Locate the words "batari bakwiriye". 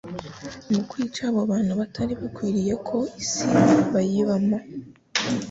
1.79-2.73